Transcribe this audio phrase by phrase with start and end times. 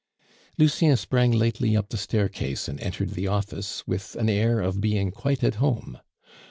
[0.57, 5.11] Lucien sprang lightly up the staircase, and entered the office with an air of being
[5.11, 5.99] quite at home.